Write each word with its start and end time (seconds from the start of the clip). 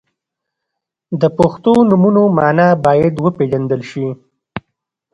•د 1.21 1.23
پښتو 1.37 1.73
نومونو 1.89 2.23
مانا 2.37 2.69
باید 2.85 3.13
وپیژندل 3.25 3.81
شي. 3.91 4.07